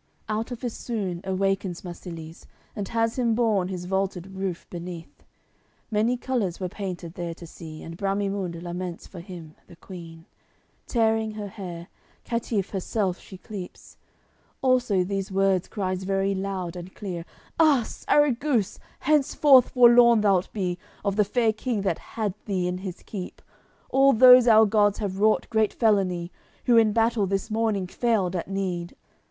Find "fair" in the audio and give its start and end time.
21.26-21.52